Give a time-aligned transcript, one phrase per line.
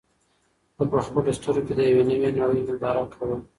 [0.77, 3.37] ده په خپلو سترګو کې د یوې نوې نړۍ ننداره کوله.